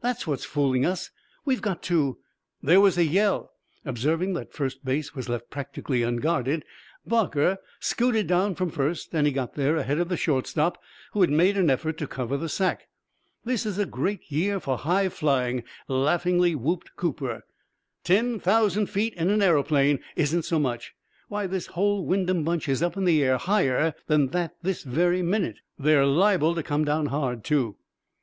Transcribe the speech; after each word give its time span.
That's 0.00 0.26
what's 0.26 0.46
fooling 0.46 0.86
us. 0.86 1.10
We've 1.44 1.60
got 1.60 1.82
to" 1.82 2.16
There 2.62 2.80
was 2.80 2.96
a 2.96 3.04
yell. 3.04 3.52
Observing 3.84 4.32
that 4.32 4.50
second 4.54 4.80
base 4.82 5.14
was 5.14 5.28
left 5.28 5.50
practically 5.50 6.02
unguarded, 6.02 6.64
Barker 7.04 7.58
scooted 7.80 8.26
down 8.26 8.54
from 8.54 8.70
first, 8.70 9.14
and 9.14 9.26
he 9.26 9.30
got 9.34 9.56
there 9.56 9.76
ahead 9.76 9.98
of 9.98 10.08
the 10.08 10.16
shortstop, 10.16 10.80
who 11.12 11.26
made 11.26 11.58
an 11.58 11.68
effort 11.68 11.98
to 11.98 12.06
cover 12.06 12.38
the 12.38 12.48
sack. 12.48 12.88
"This 13.44 13.66
is 13.66 13.76
a 13.76 13.84
great 13.84 14.30
year 14.32 14.58
for 14.58 14.78
high 14.78 15.10
flying," 15.10 15.64
laughingly 15.86 16.54
whooped 16.54 16.96
Cooper. 16.96 17.42
"Ten 18.04 18.40
thousand 18.40 18.86
feet 18.86 19.12
in 19.12 19.28
an 19.28 19.42
aeroplane 19.42 20.02
isn't 20.16 20.46
so 20.46 20.58
much; 20.58 20.94
why, 21.28 21.46
this 21.46 21.66
whole 21.66 22.06
Wyndham 22.06 22.42
bunch 22.42 22.70
is 22.70 22.82
up 22.82 22.96
in 22.96 23.04
the 23.04 23.22
air 23.22 23.36
higher 23.36 23.92
than 24.06 24.28
that 24.28 24.56
this 24.62 24.82
very 24.82 25.20
minute. 25.20 25.58
They're 25.78 26.06
liable 26.06 26.54
to 26.54 26.62
come 26.62 26.86
down 26.86 27.04
hard, 27.12 27.44
too." 27.44 27.76